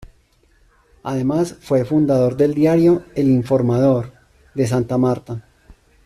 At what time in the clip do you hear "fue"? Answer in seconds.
1.61-1.85